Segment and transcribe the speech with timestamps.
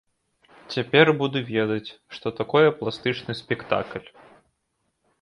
[0.75, 4.07] Цяпер буду ведаць, што такое пластычны спектакль.